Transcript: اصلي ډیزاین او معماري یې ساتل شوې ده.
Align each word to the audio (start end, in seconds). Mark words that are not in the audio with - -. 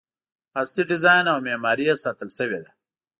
اصلي 0.61 0.83
ډیزاین 0.91 1.25
او 1.31 1.37
معماري 1.47 1.83
یې 1.89 1.95
ساتل 2.03 2.29
شوې 2.37 2.59
ده. 2.63 2.71